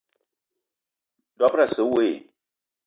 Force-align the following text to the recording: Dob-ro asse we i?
Dob-ro 1.37 1.63
asse 1.65 1.83
we 1.93 2.05
i? 2.11 2.13